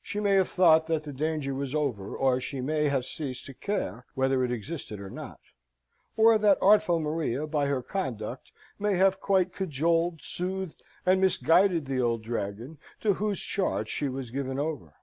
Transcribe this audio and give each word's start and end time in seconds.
She 0.00 0.18
may 0.18 0.30
have 0.36 0.48
thought 0.48 0.86
that 0.86 1.04
the 1.04 1.12
danger 1.12 1.52
was 1.54 1.74
over, 1.74 2.16
or 2.16 2.40
she 2.40 2.62
may 2.62 2.88
have 2.88 3.04
ceased 3.04 3.44
to 3.44 3.52
care 3.52 4.06
whether 4.14 4.42
it 4.42 4.50
existed 4.50 4.98
or 4.98 5.10
not, 5.10 5.40
or 6.16 6.38
that 6.38 6.56
artful 6.62 7.00
Maria, 7.00 7.46
by 7.46 7.66
her 7.66 7.82
conduct, 7.82 8.50
may 8.78 8.94
have 8.96 9.20
quite 9.20 9.52
cajoled, 9.52 10.22
soothed, 10.22 10.82
and 11.04 11.20
misguided 11.20 11.84
the 11.84 12.00
old 12.00 12.22
Dragon, 12.22 12.78
to 13.02 13.12
whose 13.12 13.38
charge 13.38 13.90
she 13.90 14.08
was 14.08 14.30
given 14.30 14.58
over. 14.58 14.94